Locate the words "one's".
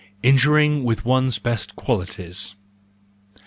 1.05-1.37